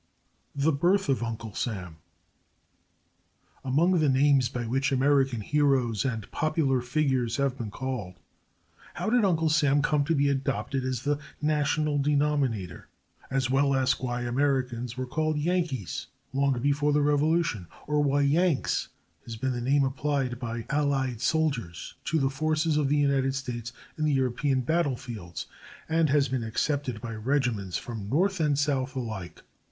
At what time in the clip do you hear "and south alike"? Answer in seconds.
28.39-29.43